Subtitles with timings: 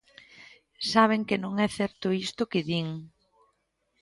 [0.91, 2.87] Saben que non é certo isto que din.